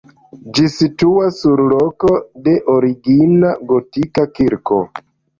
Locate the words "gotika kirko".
3.73-4.79